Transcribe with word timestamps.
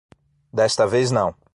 Desta 0.51 0.87
vez 0.87 1.11
não. 1.11 1.35